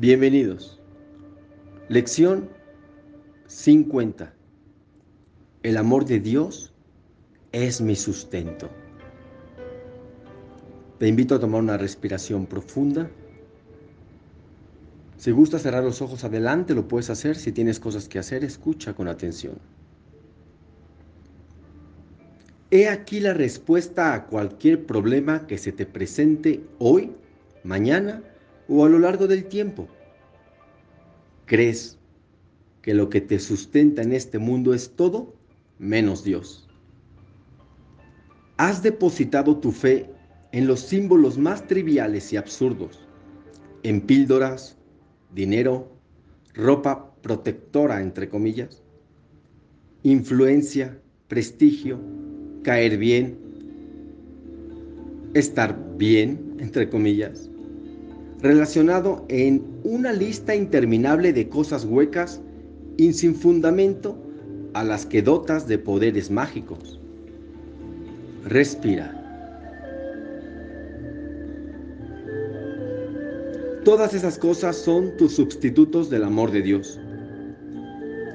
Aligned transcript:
Bienvenidos. 0.00 0.80
Lección 1.90 2.48
50. 3.48 4.32
El 5.62 5.76
amor 5.76 6.06
de 6.06 6.20
Dios 6.20 6.72
es 7.52 7.82
mi 7.82 7.94
sustento. 7.94 8.70
Te 10.98 11.06
invito 11.06 11.34
a 11.34 11.38
tomar 11.38 11.60
una 11.60 11.76
respiración 11.76 12.46
profunda. 12.46 13.10
Si 15.18 15.32
gusta 15.32 15.58
cerrar 15.58 15.84
los 15.84 16.00
ojos 16.00 16.24
adelante, 16.24 16.74
lo 16.74 16.88
puedes 16.88 17.10
hacer. 17.10 17.36
Si 17.36 17.52
tienes 17.52 17.78
cosas 17.78 18.08
que 18.08 18.18
hacer, 18.18 18.42
escucha 18.42 18.94
con 18.94 19.06
atención. 19.06 19.58
He 22.70 22.88
aquí 22.88 23.20
la 23.20 23.34
respuesta 23.34 24.14
a 24.14 24.24
cualquier 24.28 24.86
problema 24.86 25.46
que 25.46 25.58
se 25.58 25.72
te 25.72 25.84
presente 25.84 26.64
hoy, 26.78 27.12
mañana 27.64 28.22
o 28.70 28.84
a 28.84 28.88
lo 28.88 29.00
largo 29.00 29.26
del 29.26 29.44
tiempo. 29.46 29.88
¿Crees 31.46 31.98
que 32.82 32.94
lo 32.94 33.10
que 33.10 33.20
te 33.20 33.40
sustenta 33.40 34.02
en 34.02 34.12
este 34.12 34.38
mundo 34.38 34.72
es 34.72 34.94
todo 34.94 35.34
menos 35.78 36.22
Dios? 36.22 36.68
Has 38.56 38.82
depositado 38.82 39.56
tu 39.56 39.72
fe 39.72 40.08
en 40.52 40.68
los 40.68 40.80
símbolos 40.80 41.36
más 41.36 41.66
triviales 41.66 42.32
y 42.32 42.36
absurdos, 42.36 43.00
en 43.82 44.00
píldoras, 44.00 44.76
dinero, 45.34 45.90
ropa 46.54 47.12
protectora, 47.22 48.00
entre 48.00 48.28
comillas, 48.28 48.82
influencia, 50.02 51.00
prestigio, 51.28 51.98
caer 52.62 52.98
bien, 52.98 53.38
estar 55.34 55.76
bien, 55.96 56.56
entre 56.58 56.88
comillas, 56.88 57.50
relacionado 58.42 59.24
en 59.28 59.62
una 59.84 60.12
lista 60.12 60.54
interminable 60.54 61.32
de 61.32 61.48
cosas 61.48 61.84
huecas 61.84 62.40
y 62.96 63.12
sin 63.12 63.34
fundamento 63.34 64.16
a 64.74 64.84
las 64.84 65.06
que 65.06 65.22
dotas 65.22 65.66
de 65.66 65.78
poderes 65.78 66.30
mágicos. 66.30 67.00
Respira. 68.44 69.16
Todas 73.84 74.14
esas 74.14 74.38
cosas 74.38 74.76
son 74.76 75.16
tus 75.16 75.34
sustitutos 75.34 76.10
del 76.10 76.24
amor 76.24 76.50
de 76.50 76.62
Dios. 76.62 77.00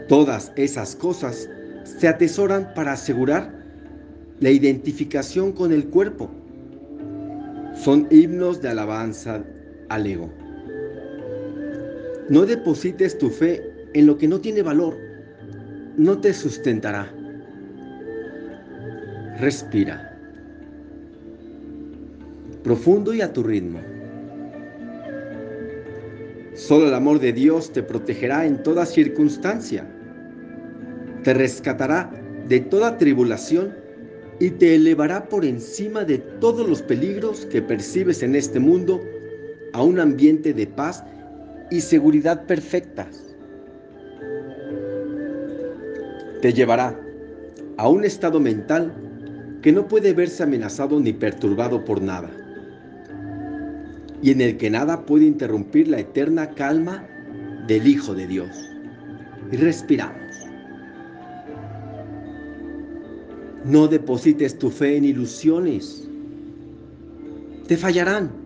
Todas 0.08 0.52
esas 0.56 0.95
cosas 0.95 1.50
se 1.83 2.08
atesoran 2.08 2.73
para 2.76 2.94
asegurar 2.94 3.64
la 4.39 4.50
identificación 4.50 5.52
con 5.52 5.72
el 5.72 5.86
cuerpo. 5.88 6.30
Son 7.76 8.08
himnos 8.11 8.61
de 8.61 8.70
alabanza 8.70 9.44
al 9.89 10.08
ego. 10.08 10.30
No 12.30 12.45
deposites 12.45 13.17
tu 13.17 13.30
fe 13.30 13.61
en 13.94 14.08
lo 14.08 14.17
que 14.17 14.27
no 14.27 14.42
tiene 14.42 14.61
valor. 14.61 14.97
No 15.97 16.19
te 16.19 16.33
sustentará. 16.33 17.11
Respira. 19.39 20.17
Profundo 22.64 23.14
y 23.14 23.22
a 23.22 23.31
tu 23.31 23.44
ritmo. 23.44 23.80
Solo 26.55 26.88
el 26.88 26.94
amor 26.94 27.20
de 27.20 27.31
Dios 27.31 27.72
te 27.72 27.83
protegerá 27.83 28.45
en 28.45 28.64
toda 28.64 28.86
circunstancia. 28.86 29.86
Te 31.23 31.33
rescatará 31.33 32.11
de 32.47 32.59
toda 32.61 32.97
tribulación 32.97 33.73
y 34.39 34.49
te 34.49 34.75
elevará 34.75 35.30
por 35.30 35.45
encima 35.45 36.03
de 36.05 36.17
todos 36.17 36.67
los 36.67 36.81
peligros 36.81 37.45
que 37.45 37.61
percibes 37.61 38.23
en 38.23 38.36
este 38.36 38.59
mundo 38.59 39.02
a 39.76 39.84
un 39.84 40.00
ambiente 40.00 40.54
de 40.54 40.68
paz 40.68 41.04
y 41.70 41.81
seguridad 41.81 42.45
perfectas. 42.45 43.36
Te 46.42 46.54
llevará 46.54 46.98
a 47.76 47.89
un 47.89 48.05
estado 48.05 48.39
mental 48.39 48.94
que 49.61 49.73
no 49.73 49.86
puede 49.86 50.14
verse 50.14 50.44
amenazado 50.44 50.98
ni 51.02 51.11
perturbado 51.11 51.83
por 51.83 52.02
nada, 52.02 52.32
y 54.22 54.32
en 54.32 54.39
el 54.39 54.55
que 54.55 54.70
nada 54.70 55.05
puede 55.05 55.26
interrumpir 55.26 55.89
la 55.89 55.99
eterna 55.99 56.52
calma 56.52 57.05
del 57.67 57.86
Hijo 57.86 58.16
de 58.16 58.28
Dios. 58.28 58.72
Y 59.52 59.58
respiramos. 59.58 60.22
No 63.66 63.89
deposites 63.89 64.58
tu 64.58 64.70
fe 64.70 64.95
en 64.95 65.04
ilusiones. 65.04 66.08
Te 67.67 67.76
fallarán. 67.76 68.45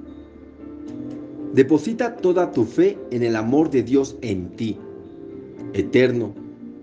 Deposita 1.53 2.15
toda 2.15 2.51
tu 2.51 2.63
fe 2.63 2.97
en 3.09 3.23
el 3.23 3.35
amor 3.35 3.71
de 3.71 3.81
Dios 3.81 4.15
en 4.21 4.49
ti, 4.49 4.77
eterno, 5.73 6.33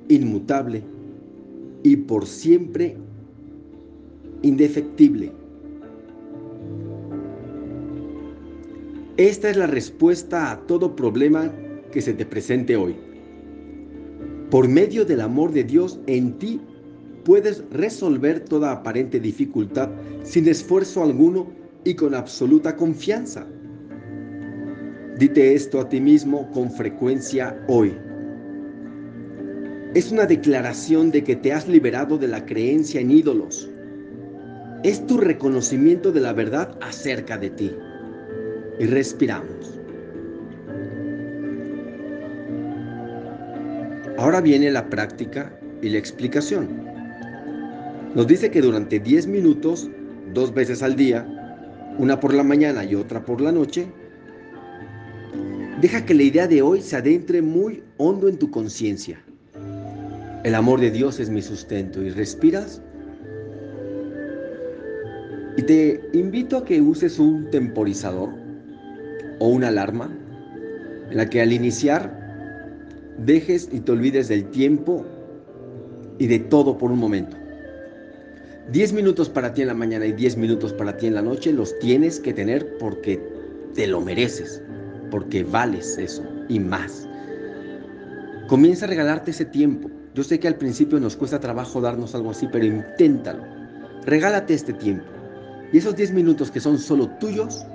inmutable 0.08 0.82
y 1.84 1.96
por 1.96 2.26
siempre 2.26 2.96
indefectible. 4.42 5.32
Esta 9.16 9.50
es 9.50 9.56
la 9.56 9.66
respuesta 9.66 10.50
a 10.50 10.60
todo 10.66 10.96
problema 10.96 11.50
que 11.92 12.02
se 12.02 12.12
te 12.12 12.26
presente 12.26 12.76
hoy. 12.76 12.96
Por 14.50 14.68
medio 14.68 15.04
del 15.04 15.20
amor 15.20 15.52
de 15.52 15.64
Dios 15.64 16.00
en 16.06 16.38
ti 16.38 16.60
puedes 17.24 17.62
resolver 17.70 18.40
toda 18.40 18.72
aparente 18.72 19.20
dificultad 19.20 19.90
sin 20.22 20.48
esfuerzo 20.48 21.02
alguno 21.02 21.46
y 21.84 21.94
con 21.94 22.14
absoluta 22.14 22.76
confianza. 22.76 23.46
Dite 25.18 25.54
esto 25.54 25.80
a 25.80 25.88
ti 25.88 25.98
mismo 25.98 26.50
con 26.50 26.70
frecuencia 26.70 27.58
hoy. 27.68 27.96
Es 29.94 30.12
una 30.12 30.26
declaración 30.26 31.10
de 31.10 31.24
que 31.24 31.34
te 31.34 31.54
has 31.54 31.66
liberado 31.66 32.18
de 32.18 32.28
la 32.28 32.44
creencia 32.44 33.00
en 33.00 33.10
ídolos. 33.10 33.70
Es 34.84 35.06
tu 35.06 35.16
reconocimiento 35.16 36.12
de 36.12 36.20
la 36.20 36.34
verdad 36.34 36.76
acerca 36.82 37.38
de 37.38 37.48
ti. 37.48 37.74
Y 38.78 38.84
respiramos. 38.84 39.80
Ahora 44.18 44.42
viene 44.42 44.70
la 44.70 44.90
práctica 44.90 45.58
y 45.80 45.88
la 45.88 45.98
explicación. 45.98 46.68
Nos 48.14 48.26
dice 48.26 48.50
que 48.50 48.60
durante 48.60 48.98
10 48.98 49.28
minutos, 49.28 49.88
dos 50.34 50.52
veces 50.52 50.82
al 50.82 50.94
día, 50.94 51.26
una 51.96 52.20
por 52.20 52.34
la 52.34 52.42
mañana 52.42 52.84
y 52.84 52.94
otra 52.94 53.24
por 53.24 53.40
la 53.40 53.52
noche, 53.52 53.86
deja 55.80 56.04
que 56.04 56.14
la 56.14 56.22
idea 56.22 56.46
de 56.46 56.62
hoy 56.62 56.80
se 56.80 56.96
adentre 56.96 57.42
muy 57.42 57.82
hondo 57.98 58.28
en 58.28 58.38
tu 58.38 58.50
conciencia. 58.50 59.20
El 60.44 60.54
amor 60.54 60.80
de 60.80 60.90
Dios 60.90 61.20
es 61.20 61.28
mi 61.28 61.42
sustento 61.42 62.02
y 62.02 62.10
respiras. 62.10 62.80
Y 65.56 65.62
te 65.62 66.00
invito 66.12 66.58
a 66.58 66.64
que 66.64 66.80
uses 66.80 67.18
un 67.18 67.50
temporizador 67.50 68.30
o 69.38 69.48
una 69.48 69.68
alarma 69.68 70.10
en 71.10 71.16
la 71.16 71.28
que 71.28 71.40
al 71.40 71.52
iniciar 71.52 72.26
dejes 73.18 73.68
y 73.72 73.80
te 73.80 73.92
olvides 73.92 74.28
del 74.28 74.44
tiempo 74.50 75.04
y 76.18 76.26
de 76.26 76.38
todo 76.38 76.76
por 76.78 76.90
un 76.90 76.98
momento. 76.98 77.36
10 78.72 78.92
minutos 78.94 79.28
para 79.28 79.54
ti 79.54 79.62
en 79.62 79.68
la 79.68 79.74
mañana 79.74 80.06
y 80.06 80.12
10 80.12 80.36
minutos 80.36 80.72
para 80.72 80.96
ti 80.96 81.06
en 81.06 81.14
la 81.14 81.22
noche 81.22 81.52
los 81.52 81.78
tienes 81.78 82.18
que 82.18 82.32
tener 82.32 82.76
porque 82.78 83.20
te 83.74 83.86
lo 83.86 84.00
mereces, 84.00 84.60
porque 85.10 85.44
vales 85.44 85.98
eso 85.98 86.24
y 86.48 86.60
más. 86.60 87.08
Comienza 88.48 88.86
a 88.86 88.88
regalarte 88.88 89.32
ese 89.32 89.44
tiempo. 89.44 89.90
Yo 90.14 90.22
sé 90.22 90.38
que 90.38 90.48
al 90.48 90.56
principio 90.56 91.00
nos 91.00 91.16
cuesta 91.16 91.40
trabajo 91.40 91.80
darnos 91.80 92.14
algo 92.14 92.30
así, 92.30 92.48
pero 92.50 92.64
inténtalo. 92.64 93.42
Regálate 94.04 94.54
este 94.54 94.72
tiempo. 94.72 95.04
Y 95.72 95.78
esos 95.78 95.96
10 95.96 96.12
minutos 96.12 96.50
que 96.50 96.60
son 96.60 96.78
solo 96.78 97.08
tuyos, 97.18 97.66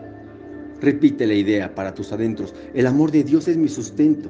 repite 0.80 1.28
la 1.28 1.34
idea 1.34 1.76
para 1.76 1.94
tus 1.94 2.12
adentros. 2.12 2.56
El 2.74 2.88
amor 2.88 3.12
de 3.12 3.24
Dios 3.24 3.48
es 3.48 3.58
mi 3.58 3.68
sustento. 3.68 4.30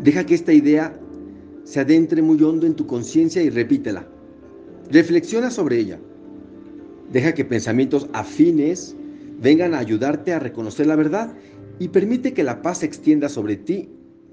Deja 0.00 0.26
que 0.26 0.34
esta 0.34 0.52
idea 0.52 0.92
se 1.64 1.80
adentre 1.80 2.22
muy 2.22 2.42
hondo 2.42 2.66
en 2.66 2.74
tu 2.74 2.86
conciencia 2.86 3.42
y 3.42 3.50
repítela. 3.50 4.06
Reflexiona 4.90 5.50
sobre 5.50 5.78
ella. 5.78 5.98
Deja 7.12 7.32
que 7.34 7.44
pensamientos 7.44 8.08
afines 8.12 8.96
vengan 9.40 9.74
a 9.74 9.78
ayudarte 9.78 10.32
a 10.32 10.38
reconocer 10.38 10.86
la 10.86 10.96
verdad 10.96 11.34
y 11.78 11.88
permite 11.88 12.32
que 12.32 12.42
la 12.42 12.62
paz 12.62 12.78
se 12.78 12.86
extienda 12.86 13.28
sobre 13.28 13.56
ti 13.56 13.88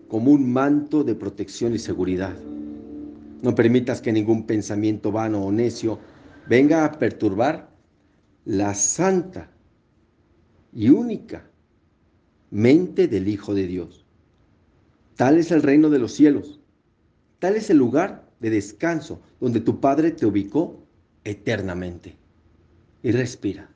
como 0.07 0.31
un 0.31 0.51
manto 0.51 1.03
de 1.03 1.15
protección 1.15 1.73
y 1.73 1.79
seguridad. 1.79 2.35
No 3.41 3.55
permitas 3.55 4.01
que 4.01 4.13
ningún 4.13 4.45
pensamiento 4.45 5.11
vano 5.11 5.43
o 5.43 5.51
necio 5.51 5.99
venga 6.47 6.85
a 6.85 6.91
perturbar 6.93 7.69
la 8.45 8.73
santa 8.73 9.51
y 10.71 10.89
única 10.89 11.49
mente 12.51 13.07
del 13.07 13.27
Hijo 13.27 13.53
de 13.53 13.67
Dios. 13.67 14.05
Tal 15.15 15.37
es 15.37 15.51
el 15.51 15.61
reino 15.61 15.89
de 15.89 15.99
los 15.99 16.13
cielos 16.13 16.59
Tal 17.43 17.57
es 17.57 17.69
el 17.69 17.75
lugar 17.75 18.31
de 18.39 18.49
descanso 18.49 19.19
donde 19.41 19.59
tu 19.59 19.81
Padre 19.81 20.11
te 20.11 20.25
ubicó 20.25 20.81
eternamente. 21.25 22.15
Y 23.01 23.11
respira. 23.11 23.69